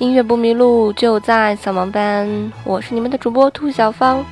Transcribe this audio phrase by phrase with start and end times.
[0.00, 2.26] 音乐不迷路，就在扫盲班。
[2.64, 4.24] 我是你们的主播兔小芳。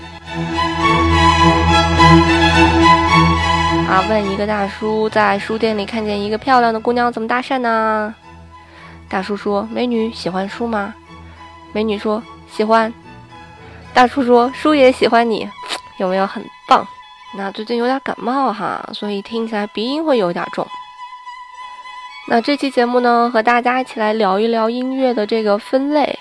[3.87, 8.15] 啊，问一个大叔在书店里看见一个漂亮的姑娘，怎么搭讪呢？
[9.11, 10.95] 大叔说：“美女喜欢书吗？”
[11.75, 12.91] 美女说：“喜欢。”
[13.93, 15.47] 大叔说：“书也喜欢你，
[15.99, 16.83] 有没有很棒？”
[17.37, 20.67] 那最近有点感冒哈，所以听起来鼻音会有点重。
[22.31, 26.19] 那这期节目呢，和大家一起来聊一聊音乐的这个分类，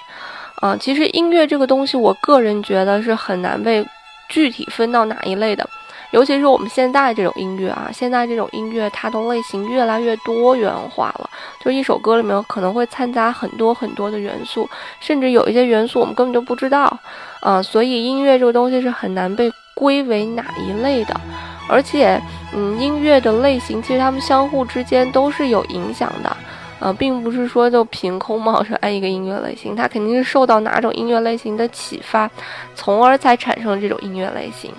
[0.62, 3.86] 啊，其实音乐这个东西，我个人觉得是很难被
[4.30, 5.70] 具体分到哪一类的，
[6.12, 14.70] 尤其是我们现在这种音乐啊，现在这种音乐它的类型越来越多元化了，就一首歌里面可能会掺杂很多很多的元素，
[15.02, 16.98] 甚至有一些元素我们根本就不知道，
[17.42, 21.20] 啊，所以音乐这个东西是很难被归为哪一类的。
[21.68, 22.22] 而且，
[22.54, 26.38] 嗯，音乐的类型其实它们相互之间都是有影响的，
[26.80, 32.30] 呃，并不是说就凭空冒出来一个音乐类型，它肯定是受到哪种音乐类型的启发，
[32.76, 34.72] 从而才产生这种音乐类型。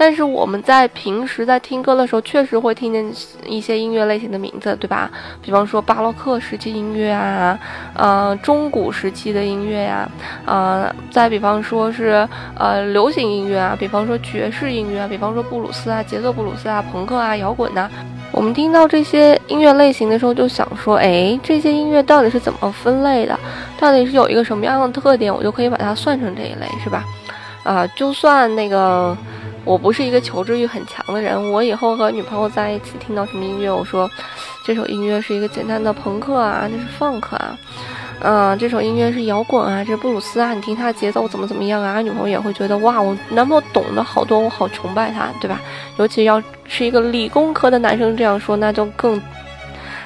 [0.00, 3.04] 但是我们在平时在听歌的时候，确实会听见
[3.44, 5.10] 一些音乐类型的名字，对吧？
[5.42, 7.58] 比方说巴洛克时期音乐啊，
[7.92, 10.10] 呃，中古时期的音乐呀，
[10.46, 17.90] 呃，再比方说是呃流行音乐啊，比方说爵士音乐啊，比方说布鲁斯啊，节奏布鲁斯啊，朋克啊，摇滚呐。
[18.32, 23.38] 我们听到这些音乐类型的时候，就想说，哎，这些音乐到底是怎么分类的？
[23.78, 27.04] 到底是有一个什么样的特点，我就可以把它算成这一类，是吧？
[27.64, 29.14] 啊，就算那个。
[29.64, 34.10] 我不是一个求知欲很强的人，我以后和女朋友在一起听到什么音乐，我说
[34.64, 37.58] 这首音乐是一个简单的朋克啊，那是 funk 啊，
[38.20, 42.00] 嗯，这首音乐是摇滚啊，这是布鲁斯啊，你听它的节奏怎么怎么样啊？
[42.00, 45.60] 女朋友也会觉得哇，我男朋友懂得好多，我好崇拜他，对吧？
[45.98, 49.20] 尤其要是一个理工科的男生这样说，那就更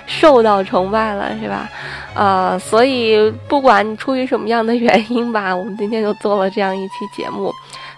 [0.06, 1.70] 受到崇拜了，是吧？
[2.14, 7.52] 啊，所以不管出于什么样的原因吧，我们今天就做了这样一期节目。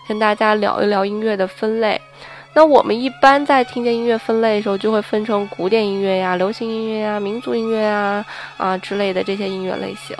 [0.06, 2.00] 跟大家聊一聊音乐的分类。
[2.54, 8.24] 那我们一般在听见音乐分类的时候，就会分成古典音乐呀、流行音乐呀、民族音乐呀
[8.56, 10.16] 啊之类的这些音乐类型。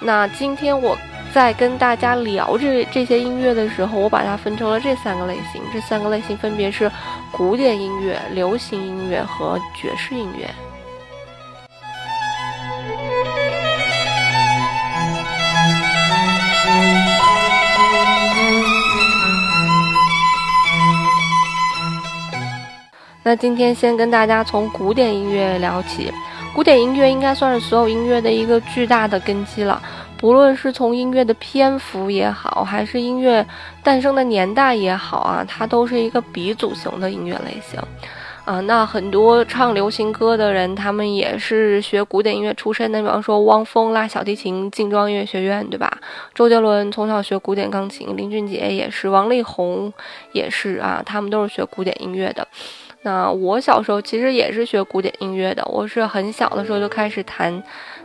[0.00, 0.96] 那今天我
[1.32, 5.60] 在跟大家聊这这些音乐的时候，我把它分成了这三个类型。
[5.72, 6.88] 这三个类型分别是
[7.32, 10.48] 古典音乐、流行音乐和爵士音乐。
[23.26, 26.12] 那今天先跟大家从古典音乐聊起，
[26.54, 29.80] 古典音乐应该算是所有音乐的一个巨大的根基了。
[30.18, 33.44] 不论是从音乐的篇幅也好，还是音乐
[33.82, 37.80] 诞生的年代也好啊，它都是一个鼻祖型的音乐类型。
[38.44, 45.90] 啊，那很多唱流行歌的人，他们也是学古典音乐出身的，比方说汪峰拉小提琴，劲装音乐学院，对吧？
[46.34, 49.90] 周杰伦从小学古典钢琴，林俊杰也是，王力宏
[50.32, 52.46] 也是啊，他们都是学古典音乐的。
[53.04, 57.62] 那我小时候其实也是学古典音乐的，我是很小的时候就开始弹，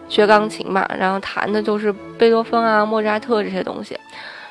[0.10, 3.98] 学钢琴嘛，然后弹的就是贝多芬啊、莫扎特这些东西。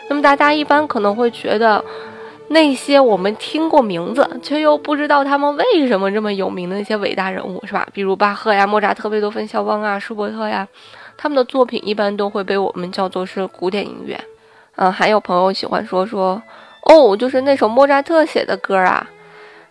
[0.09, 1.85] 那么大家一般可能会觉得，
[2.49, 7.87] 那些我们听过名字却又不知道他们为什么这么有名的那些伟大人物，是吧？
[7.93, 10.67] 比如巴赫呀、莫扎特、贝多芬、肖邦啊、舒伯特呀，
[11.19, 14.19] 他们的作品一般都会被我们叫做是古典音乐。
[14.77, 16.43] 嗯，还有朋友喜欢说说，
[16.85, 19.07] 哦，就是那首莫扎特写的歌啊。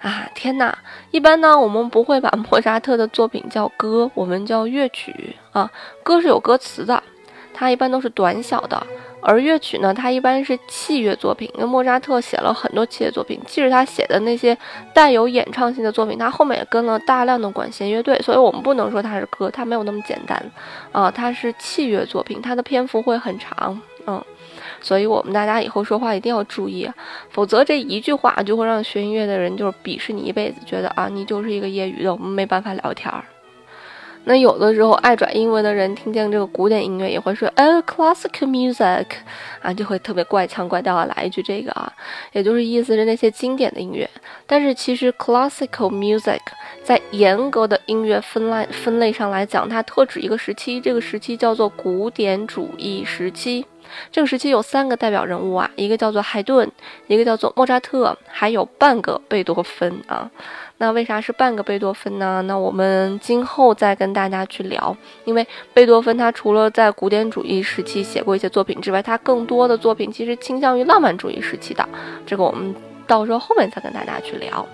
[0.08, 0.74] 啊天哪！
[1.12, 5.70] 一般呢，我们不会把莫扎特的作品叫歌，我们叫乐曲啊。
[6.02, 7.04] 歌是有歌词的，
[7.54, 8.78] 它一般都是短小的；
[9.20, 11.52] 而乐曲呢，它一般是器乐作品。
[11.58, 14.58] 那莫扎特写了很多器乐作品，即使他写的那些
[14.94, 20.42] 带有演唱性的作品，他后面也跟了大量的管弦乐队，所以我们不能说它是歌，它没有那么简单
[20.94, 21.12] 啊。
[21.12, 24.24] 它是器乐作品，它的篇幅会很长，嗯。
[24.82, 26.90] 所以，我们大家以后说话一定要注意，
[27.30, 33.24] 否则这一句话就会让学音乐的人就是鄙视你一辈子，觉得啊，你就是一个业余的，我们没办法聊天儿。
[34.28, 39.06] 那有的时候爱转英文的人听见这个古典音乐也会说，呃，classical music，
[39.62, 41.90] 啊，就会特别怪腔怪调的来一句这个啊，
[42.34, 44.08] 也就是意思是那些经典的音乐。
[44.46, 46.42] 但是其实 classical music
[46.84, 53.66] 在严格的音乐分类分类上来讲，它特指一个时期，这个时期叫做古典主义时期。
[54.12, 56.70] 这个时期有三个代表人物啊，一个叫做海顿，
[57.08, 60.30] 一个叫做莫扎特，还有半个贝多芬啊。
[60.80, 62.42] 那为啥是半个贝多芬呢？
[62.44, 64.96] 那我们今后再跟大家去聊。
[65.26, 71.88] 因为贝多芬他除了在古典主义时期写过一些作品之外，他更多的作品其实倾向于浪漫主义时期的。
[72.26, 72.76] 这个我们
[73.08, 74.68] 到时候后面再跟大家去聊。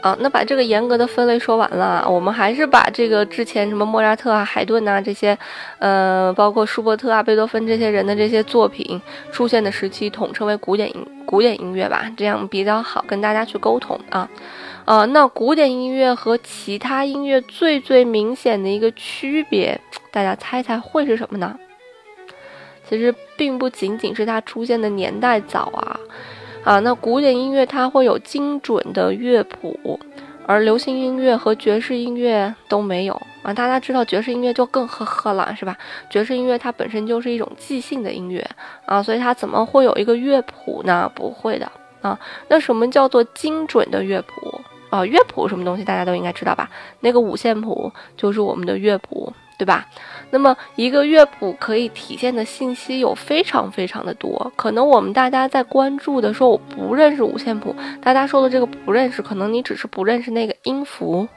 [0.00, 5.36] 啊，那把这个严格的分类说完了，我们还是把这个之前什么莫扎特啊、海顿呐这些，
[5.78, 9.00] 呃，包括舒伯特啊、贝多芬这些人的这些作品
[9.30, 14.28] 出现的时期统称为古典音古典音乐吧，这样比较好跟大家去沟通啊。
[14.86, 19.78] 呃，那古典音乐和其他音乐最最明显的一个区别，
[20.10, 21.54] 大家猜猜会是什么呢？
[22.88, 26.00] 其实并不仅仅是它出现的年代早啊。
[26.62, 29.98] 啊，那古典音乐它会有精准的乐谱，
[30.46, 33.52] 而流行音乐和爵士音乐都没有啊。
[33.52, 35.76] 大家知道爵士音乐就更呵呵了，是吧？
[36.10, 38.46] 爵士音乐它本身就是一种即兴的音乐
[38.84, 41.10] 啊，所以它怎么会有一个乐谱呢？
[41.14, 41.70] 不会的
[42.02, 42.18] 啊。
[42.48, 44.60] 那什么叫做精准的乐谱
[44.90, 45.04] 啊？
[45.04, 46.68] 乐谱什么东西大家都应该知道吧？
[47.00, 49.32] 那个五线谱就是我们的乐谱。
[49.60, 49.86] 对吧？
[50.30, 54.50] 那么一个乐谱可以体现的信息有非常非常的多。
[54.56, 61.28] 可能我们大家在关注的说我不认识五线谱，大家说的这个不认识，可能你只是不认识那个音符，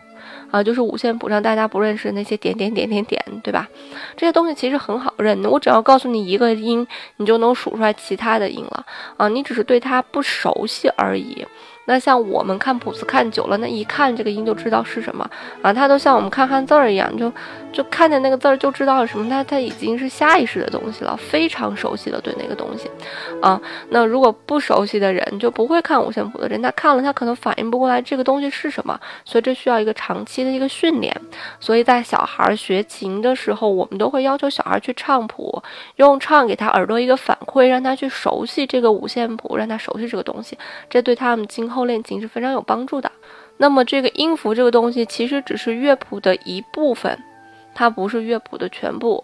[0.52, 3.68] 啊，就是五线谱上大家不认识那些点点点点点，对吧？
[4.16, 6.88] 这些东西其实很好认的，我只要告诉你一个音，
[7.18, 8.86] 你就能数出来其他的音了，
[9.18, 11.46] 啊，你只是对它不熟悉而已。
[11.86, 15.30] 那像我们看谱子看久了，那一看这个音就知道是什么
[15.62, 17.32] 啊，它都像我们看汉字儿一样，就
[17.74, 22.90] 就看见那个字儿就知道是什么，它它已经是下意识的东西了，非常熟悉的对那个东西，
[23.42, 23.60] 啊，
[23.90, 31.14] 那如果不熟悉的人就不会看五线谱的人，他看了他可能反应不过来这个东西是什么，所以这需要一个长期的一个训练，
[31.60, 35.62] 所以在小孩学琴的时候，我们都会要求小孩去唱谱，
[35.98, 40.58] 用唱给他耳朵一个反馈，让他去熟悉这个五线谱，让他熟悉这个东西，
[40.90, 41.73] 这对他们今后。
[41.74, 43.12] 后练琴是非常有帮助的。
[43.58, 47.20] 那么这个音符这个东西其实只是乐谱的一部分，
[47.74, 49.24] 它不是乐谱的全部。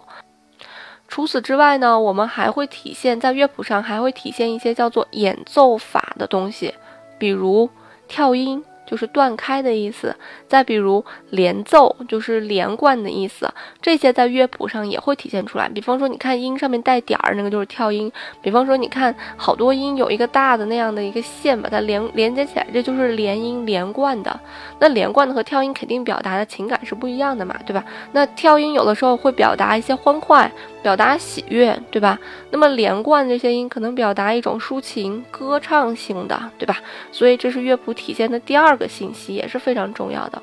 [1.07, 6.73] 除此之外呢，我们还会体现在乐谱上还会体现一些叫做演奏法的东西，
[7.17, 7.69] 比如
[8.07, 8.63] 跳音。
[8.89, 10.15] 就是断开的意思，
[10.47, 13.47] 再比如连奏，就是连贯的意思，
[13.79, 15.69] 这些在乐谱上也会体现出来。
[15.69, 18.09] 比方说，你看音上面带点儿，那个就是跳音；
[18.41, 24.39] 比方说，你看好多音有一个大的那样的一个线，把它连连接起来，这就是连音连贯的。
[24.79, 27.85] 那连贯的和跳音肯定表达的情感是不一样的嘛，对吧？
[28.13, 30.51] 那跳音有的时候会表达一些欢快。
[30.81, 32.17] 表达喜悦，对吧？
[32.51, 36.77] 那么连贯这些音可能表达一种抒情、歌唱性的，对吧？
[37.11, 40.41] 所以这是乐谱体现的第二个信息，也是非常重要的。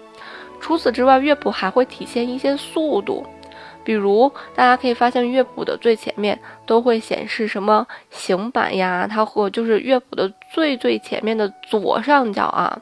[0.61, 3.27] 除此之外，乐谱还会体现一些速度，
[3.83, 12.79] 比如大家可以发现乐谱的最前面都会显示什么行板呀，它或就是乐谱的最最前面的左上角啊，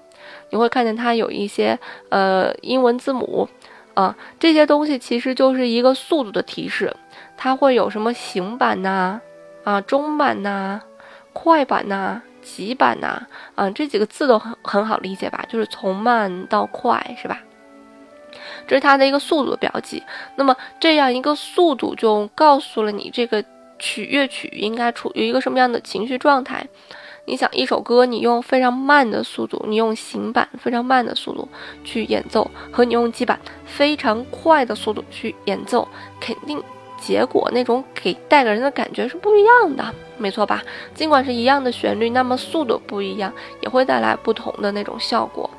[0.51, 1.79] 你会看见它有一些
[2.11, 3.49] 呃英文字母
[3.95, 6.95] 啊，这些东西其实就是一个速度的提示。
[7.37, 9.21] 它会有什么行板呐，
[9.65, 10.81] 啊中板呐，
[11.33, 13.27] 快板呐，急板呐，
[13.57, 15.45] 啊这几个字都很很好理解吧？
[15.49, 17.41] 就是从慢到快，是吧？
[18.69, 20.03] 这是它的一个速度的标记。
[20.37, 23.43] 那么这样一个速度就告诉了你这个
[23.79, 26.67] 曲乐曲应该处于一个什么样的情绪状态。
[27.27, 31.49] 你想一首歌，你用非常慢的速度，你用行板非常慢的速度
[31.83, 35.89] 去演奏，和你用急板非常快的速度去演奏，
[36.21, 36.63] 肯定。
[37.01, 39.85] 结果那种给带给人的感觉是不一样的，
[40.17, 40.63] 没错吧？
[40.95, 45.51] 尽管是一样的旋律，那么速度不一样，也会带来不同的那种效果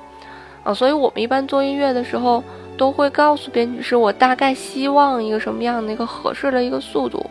[0.63, 0.73] 啊。
[0.73, 2.43] 所以我们一般做音乐的时候，
[2.77, 7.23] 都会告诉编曲师，我大概希望一个什么样的一个合适的一个速度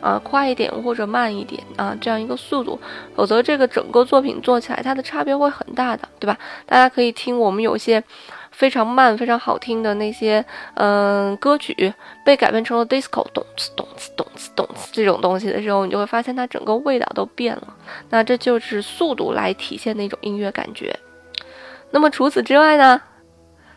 [0.00, 2.80] 啊，快一点或者慢一点啊，这样一个速度，
[3.14, 6.38] 否则这个整个作品做起来它的差别会很大的，对吧？
[6.64, 8.02] 大家可以听我们有些。
[8.52, 10.44] 非常慢、非常好听的那些
[10.74, 11.92] 嗯歌曲，
[12.24, 17.74] 被改编成了 disco，咚次咚次咚次咚次这种东西的时候，你就会发现它整个味道都变了。
[18.10, 20.94] 那这就是速度来体现那种音乐感觉。
[21.90, 23.00] 那么除此之外呢？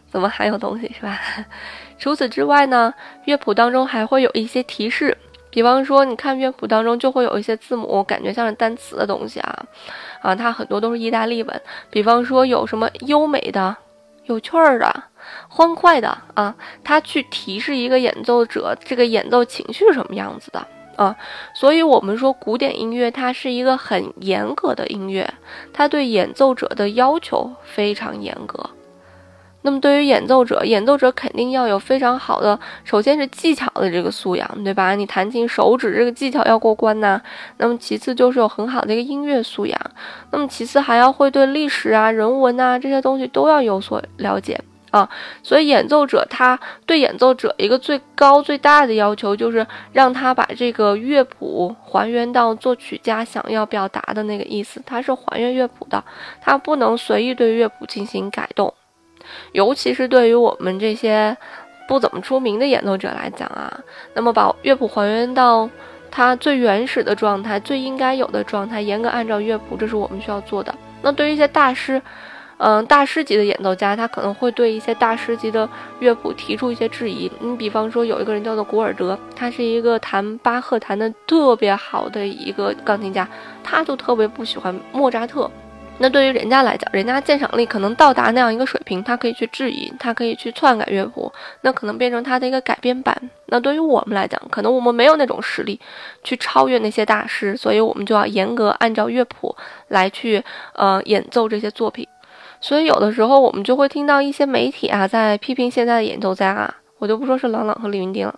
[0.07, 1.19] 怎么还有东西是吧？
[1.97, 2.93] 除此之外呢？
[3.25, 5.17] 乐谱当中还会有一些提示，
[5.49, 9.65] 比方说，你看乐谱当中就会有一些字母，感觉像是单词的东西啊
[10.21, 11.61] 啊，它很多都是意大利文。
[11.89, 13.75] 比方说有什么优美的。
[14.25, 15.03] 有趣儿的、
[15.47, 21.15] 欢快的啊，它去提示一个演奏者这个演奏情绪是什么样子的啊。
[21.53, 25.33] 所以，我们说古典音乐它是一个很严格的音乐，
[25.73, 28.69] 它对演奏者的要求非常严格。
[29.65, 34.93] 那么，对于演奏者，演奏者肯定要有非常好的，首先是技巧的这个素养，对吧？
[34.93, 37.19] 你弹琴手指这个技巧要过关呐。
[37.57, 39.81] 那么，其次就是有很好的一个音乐素养。
[40.29, 45.09] 那么，其次还要会对历史啊、人文呐这些东西都要有所了解啊。
[45.41, 56.03] 所以，演奏者他对演奏者一个最高最大的要求就是让他把这个乐谱还原到作曲家想要表达的那个意思，他是还原乐谱的，
[56.39, 58.71] 他不能随意对乐谱进行改动。
[59.51, 61.35] 尤其是对于我们这些
[61.87, 63.71] 不怎么出名的演奏者来讲啊，
[64.13, 65.69] 那么把乐谱还原到
[66.09, 70.73] 它最原始的状态、最应该有的状态，严格按照乐谱，这是我们需要做的。
[71.01, 72.01] 那对于一些大师，
[72.57, 77.29] 嗯，大师级的演奏家，他可能会对一些大师级的乐谱提出一些质疑。
[77.39, 83.27] 你比方说，有一个人叫做古尔德，他是一个弹巴赫弹的特别好的一个钢琴家，
[83.61, 85.51] 他就特别不喜欢莫扎特。
[85.97, 93.17] 那对于人家来讲，人家鉴赏力可能到达那样一个水平，他可以去质疑，他可以去篡改乐谱，那可能变成他的一个改编版。
[93.45, 95.79] 那对于我们来讲，可能我们没有那种实力
[96.21, 99.55] 去超越那些大师，所以我们就要严格按照乐谱
[99.87, 102.05] 来去呃演奏这些作品。
[102.59, 106.75] 所以有的时候我们就会听到一些媒体啊在批评现在的演奏家啊。
[106.97, 108.33] 我就不说是郎朗和李云迪了，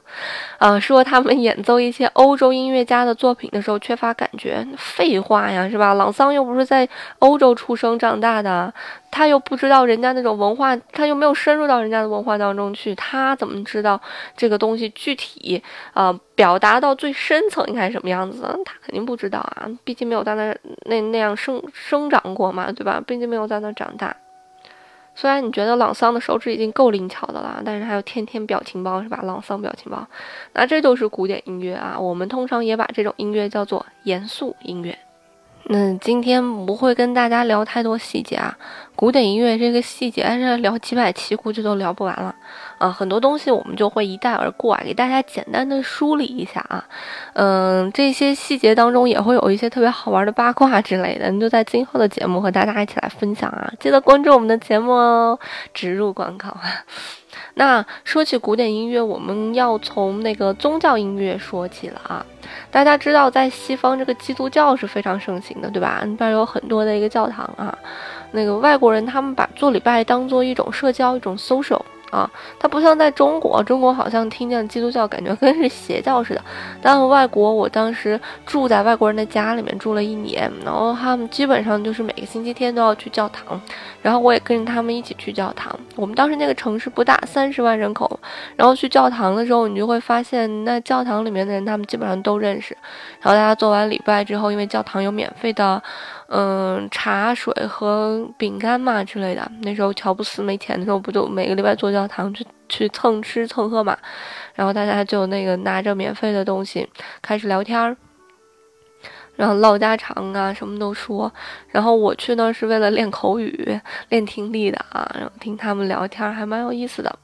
[0.57, 5.93] 啊，说他们演奏一些欧洲音乐家的作品的时候缺乏感觉，废话呀，是吧？
[5.93, 6.87] 朗桑又不是在
[7.19, 8.73] 欧洲出生长大的，
[9.11, 14.01] 他又不知道人家那种文化，他又没有深入到人家的文化当中去，他怎么知道
[14.35, 15.61] 这个东西具体
[15.93, 18.41] 啊表达到最深层应该是什么样子？
[18.65, 22.99] 他肯定不知道啊，毕竟没有在那那那样生生长过嘛，对吧？
[23.05, 24.15] 毕竟没有在那长大。
[25.19, 29.19] 虽然你觉得朗桑的手指已经够灵巧的了，但是还有天天表情包是吧？
[29.23, 30.05] 朗桑表情包，
[30.53, 31.99] 那这就是古典音乐啊。
[31.99, 34.95] 我们通常也把这种音乐叫做严肃音乐。
[35.69, 38.57] 那今天不会跟大家聊太多细节啊，
[38.95, 42.33] 古典音乐这个细节，这聊几百期估计都聊不完了
[42.77, 42.89] 啊。
[42.89, 46.85] 很多东西我们就会一带而过啊，给大家简单的梳理一下啊。
[47.33, 53.69] 嗯，这些细节当中也会有一些特别好玩的八卦之类的，你就在今后的节目和大家一起来分享啊。
[53.77, 55.37] 记得关注我们的节目哦，
[55.73, 56.55] 植入广告。
[57.57, 62.23] 那说起古典音乐，我们要从那个宗教音乐说起了啊。
[62.69, 66.03] 大家知道，在西方这个基督教是非常盛行的，对吧？
[66.05, 67.75] 那边有很多的一个教堂啊。
[68.31, 71.81] 那个外国人他们把做礼拜当做一种社交，一种 social。
[72.11, 76.41] 啊，它不像在中国，中国好像听见基督教感觉跟是邪教似的。
[76.81, 83.59] 但外国，我当时住在外国人的家里面住了一年，然后他们基本上就是每个星期天都要去教堂，
[84.01, 85.77] 然后我也跟着他们一起去教堂。
[85.95, 88.19] 我们当时那个城市不大，三十万人口，
[88.55, 92.75] 然后去教堂的时候，你就会发现那教堂里面的人他们基本上都认识。
[93.21, 95.81] 然后大家做完礼拜之后，因为教堂有免费的。
[96.29, 99.49] 嗯，茶水和饼干嘛之类的。
[99.61, 103.97] 那时候乔布斯没钱的时候，不就每个礼拜做教堂去去蹭吃蹭喝嘛？
[104.53, 106.85] 然后大家就那个拿着免费的东西
[107.21, 107.95] 开始聊天儿，
[109.37, 111.31] 然后唠家常啊，什么都说。
[111.69, 117.19] 然后我去那是为了练口语、练听力的啊，然后听他们聊天还蛮有意思的。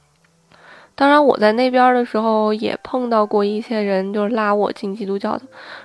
[0.96, 5.42] 当然，我在那边的时候也碰到过一些人，就是拉我进基督教的。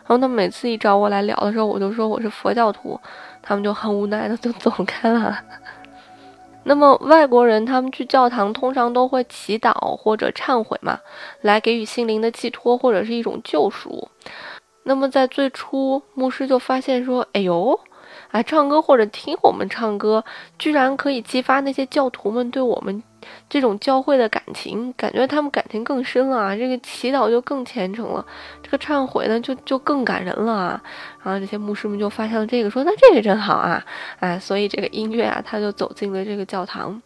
[0.06, 3.00] 然后他们每次一找我来聊的时候，我就说我是佛教徒，
[3.42, 5.38] 他们就很无奈的 就走开了。
[6.64, 10.98] 那么外国人他们去教堂通常都会祈祷或者忏悔嘛，
[11.40, 14.08] 来给予心灵的寄托或者是一种救赎。
[14.82, 17.80] 那么在最初，牧师就发现说：“哎呦。”
[18.30, 20.22] 啊，唱歌或者听我们唱歌，
[20.58, 23.02] 居然可以激发那些教徒们对我们
[23.48, 26.54] 这种教会的感情，感觉他们感情更深了啊！
[26.54, 28.24] 这个祈祷就更虔诚了，
[28.62, 30.82] 这个忏悔呢就就更感人了啊！
[31.22, 33.82] 然后这些牧师们就发现了这个，说那这个真好啊！
[34.20, 37.00] 哎，所以这个音乐啊，他就走进了这个教堂。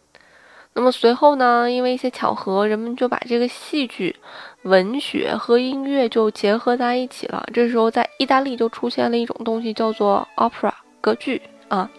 [0.73, 4.15] 那么随后呢，因为一些巧合，人们就把这个戏剧、
[4.63, 7.47] 文学和音乐就结合在一起了。
[7.53, 10.73] 这时候在意大利就出现了一种东西，叫做 opera。
[11.03, 11.89] 歌剧啊，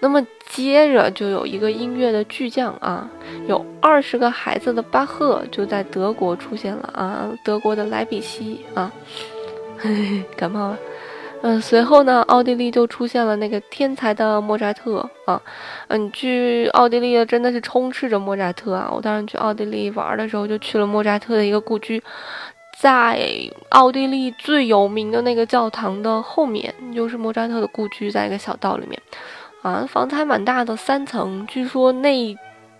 [0.00, 3.08] 那么接着就有一个音乐的巨匠啊，
[3.48, 8.92] 有二十个孩子的巴赫就在德国出现了啊，德国的莱比锡啊，
[10.36, 10.78] 感冒了，
[11.40, 15.40] 嗯，随后呢，奥地利就出现了那个天才的莫扎特啊，
[15.88, 22.02] 嗯，去奥地利真的是充斥着莫扎特啊，我当时去奥地利玩的时候就去了莫扎特的一个故居。
[22.84, 23.18] 在
[23.70, 29.00] 奥地利最有名的那个教堂的后面，就是莫扎特的故居，在一个小道里面，
[29.62, 31.46] 啊，房子还蛮大的，三层。
[31.46, 32.36] 据说那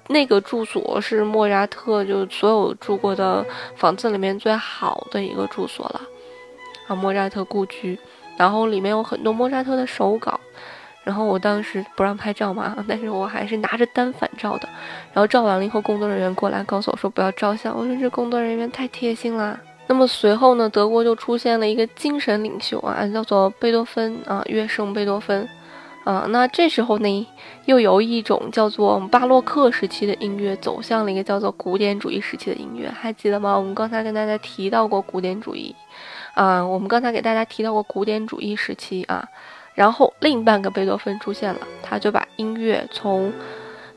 [0.08, 3.42] 那个住所是莫扎特就所有住过的
[3.76, 6.02] 房子里面最好的一个住所了，
[6.86, 7.98] 啊，莫扎特故居，
[8.36, 10.38] 然后里面有很多莫扎特的手稿，
[11.02, 14.68] 然后我当时不让拍照嘛，但是我还是拿着单反照的，
[15.14, 19.58] 然后照完了以后，工作人员过来告诉我说不要照相，我说这工作人员太贴心了。
[19.86, 25.48] 那么随后呢，德国就出现了一个精神领袖啊，叫做贝多芬啊，乐圣贝多芬。
[26.04, 27.26] 啊，那这时候呢，
[27.64, 33.56] 又有一种叫做巴洛克时期的音乐走向了一个叫做古典主义时期的音乐，还记得吗？
[33.56, 35.74] 我们刚才跟大家提到过古典主义，
[36.34, 39.26] 啊，我们刚才给大家提到过古典主义时期啊，
[39.74, 43.32] 然后另半个贝多芬出现了，他就把音乐从。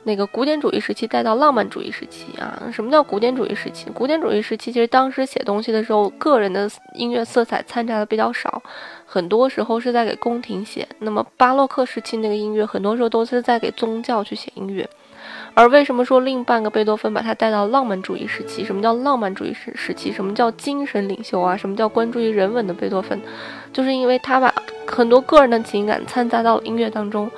[0.07, 2.63] 那个古典主义时期带到浪漫主义时期啊？
[2.71, 3.89] 什么叫古典主义时期？
[3.93, 8.63] 古典主义时期其实当时写东西的时候，个人的音乐色彩掺杂的比较少，
[9.05, 10.87] 很多时候是在给宫廷写。
[10.99, 14.89] 那么巴洛克时期那个音乐，很多时候都是在给宗教去写音乐。
[15.53, 18.63] 而为什么说另半个贝多芬把他带到浪漫主义时期？
[18.63, 20.13] 什么叫浪漫主义时时期？
[20.13, 21.57] 什么叫精神领袖啊？
[21.57, 23.19] 什么叫关注于人文的贝多芬？
[23.73, 24.53] 就是因为他把
[24.87, 27.29] 很多个人的情感掺杂到了音乐当中。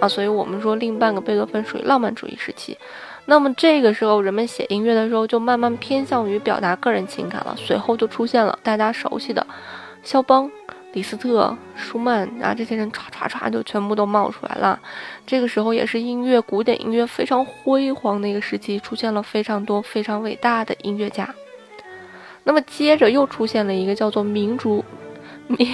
[0.00, 2.76] 啊，所以我们说另半个贝多芬属于浪漫主义时期。
[3.26, 7.54] 那么这个时候，人们写音乐的时候就慢慢偏向于表达个人情感了。
[7.58, 9.46] 随后就出现了大家熟悉的
[10.02, 10.50] 肖邦、
[10.92, 14.80] 李斯特、舒曼啊，这些人唰唰唰就全部都冒出来了。
[15.26, 21.28] 这个时候也是音乐古典音乐非常辉煌的一个时期，出现了非常多非常伟大的音乐家。
[22.44, 24.82] 那么接着又出现了一个叫做民族
[25.48, 25.68] 民。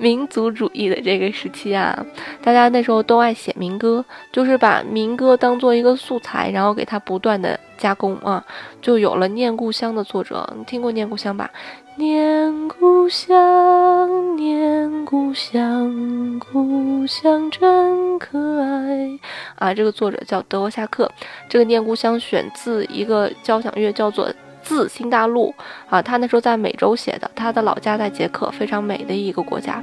[0.00, 2.06] 民族主义的这个时期啊，
[2.42, 4.02] 大家那时候都爱写民歌，
[4.32, 8.42] 就是把民歌当做一个素材，然后给它不断的加工啊，
[8.80, 10.50] 就有了《念故乡》的作者。
[10.56, 11.50] 你听过《念故乡》吧？
[11.96, 19.18] 念故乡，念故乡，故乡真可爱
[19.56, 19.74] 啊！
[19.74, 21.10] 这个作者叫德沃夏克。
[21.46, 24.32] 这个《念故乡》选自一个交响乐，叫做。
[24.62, 25.54] 自新大陆
[25.88, 29.82] 啊，他那时候在美洲写的，他的老家在捷克，非常美的一个国家。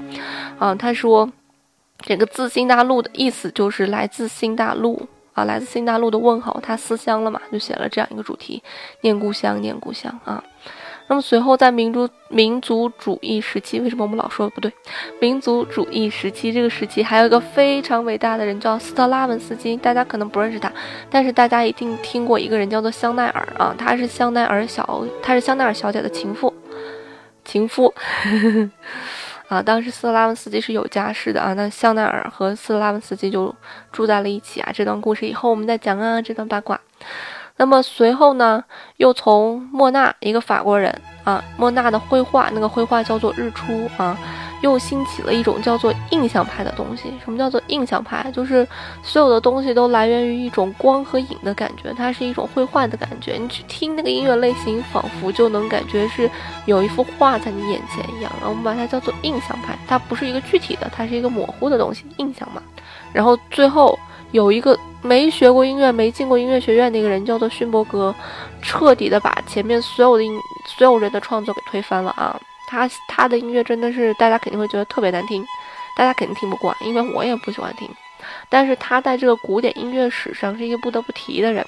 [0.59, 1.29] 啊，他说
[1.99, 8.61] 这个自新大陆的意思就是来自新大陆啊，来自新大陆的问候，他思乡了嘛，就写了这样一个主题，
[9.01, 10.43] 念故乡，念故乡啊。
[11.09, 14.69] 那么随后，在民族民族主义时期，为什么我们老说不对？
[15.21, 20.69] 民族主义时期这个时期，还有一个非常伟大的人叫斯特拉文斯基，大家可能不认识他，
[21.09, 26.53] 但是大家一定听过一个人叫做香奈儿啊，他是香奈儿小，他是香奈儿小姐的情妇，
[27.45, 27.93] 情夫
[29.47, 29.61] 啊。
[29.61, 33.55] 当时斯特拉文斯基是有家室的啊，那香奈儿和斯特拉文斯基就
[33.93, 34.71] 住在了一起啊。
[34.73, 36.77] 这段故事以后我们再讲啊，这段八卦。
[37.57, 38.63] 那么随后呢，
[38.97, 44.15] 又从莫纳一个法国人啊，莫纳的绘画，那个绘画叫做日出啊，
[44.61, 47.11] 又兴起了一种叫做印象派的东西。
[47.23, 48.31] 什么叫做印象派？
[48.31, 48.65] 就是
[49.01, 53.33] 所有的东西都来源于一种光和影的感觉，它是一种绘画的感觉。
[53.33, 56.29] 你去听那个音乐类型，仿佛就能感觉是
[56.65, 58.31] 有一幅画在你眼前一样。
[58.43, 62.61] 我们把它叫做印象派，它不是一个具体的，它是一个模糊的东西，印象嘛。
[63.11, 63.97] 然后最后。
[64.31, 68.13] 有一个没学过音乐、没进过音乐学院的一个人，叫做勋伯格，
[68.61, 70.37] 彻底的把前面所有的音、
[70.77, 72.37] 所有人的创作给推翻了啊！
[72.69, 75.45] 他他的音乐真的是大家肯定会觉得特别难听，
[75.95, 77.89] 大家肯定听不惯，因为我也不喜欢听。
[78.49, 81.65] 但是他在这个古典音乐史上是一个不得不提的人，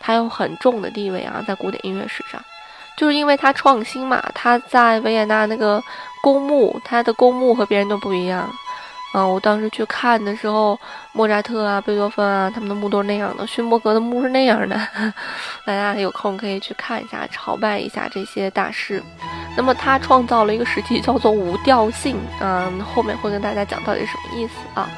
[0.00, 2.42] 他有很重的地位啊，在古典音乐史上，
[2.98, 4.20] 就是因为他创新嘛。
[4.34, 5.80] 他在维也纳那个
[6.20, 8.50] 公墓，他的公墓和别人都不一样。
[9.14, 10.78] 嗯，我当时去看的时候，
[11.12, 14.74] 莫扎特啊、贝多芬啊，他们的墓都是那样的，勋伯格的墓是那样的。
[15.66, 19.02] 大家有空可以去看一下，朝拜一下这些大师。
[19.56, 24.88] 那么他创造了一个实体叫做无调性，嗯，后面会跟大家讲到底什么意思啊。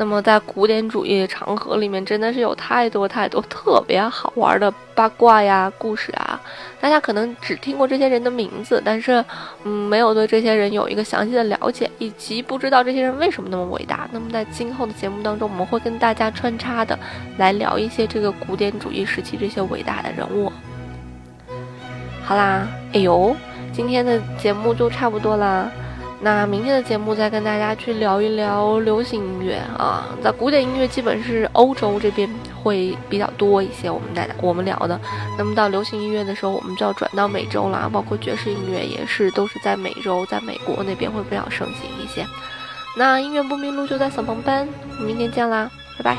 [0.00, 6.40] 那么在古典主义长河里面，真的是有太多太多特别好玩的八卦呀、故事啊。
[6.80, 9.22] 大家可能只听过这些人的名字，但是，
[9.64, 14.08] 嗯，没有对这些人有一个详细的了解，以及不知道这些人为什么那么伟大。
[14.10, 16.98] 那么在今后的节目当中，我们会跟大家穿插的
[17.36, 20.50] 来聊一些这个古典主义时期这些伟大的人物。
[22.24, 23.36] 好啦，哎呦，
[23.70, 25.70] 今天的节目就差不多啦。
[26.22, 32.28] 那明天的节目再跟大家去聊一聊流行音乐啊，在古典音乐基本是欧洲这边
[32.62, 35.00] 会比较多一些，我们大家我们聊的。
[35.38, 42.26] 那么到流行音乐的时候，我们就要转到美洲了，包括爵士音乐也是，都是在美洲，在美国那边会比较盛行一些。
[42.98, 46.16] 那音乐不迷路就在小鹏班，明天见啦，拜拜。